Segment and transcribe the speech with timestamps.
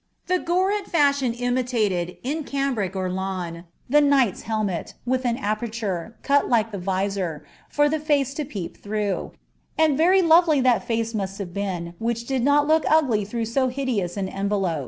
[0.25, 6.49] The gorget fashion imiiated, in cambric or lawn, the kni^bt'l helmet, with an aperture, cut
[6.49, 9.33] like the vizor, for the &ce to peeoihraogh;
[9.77, 13.67] and very lovely that face must have been which did uol look opf through so
[13.67, 14.79] hideous an envelop.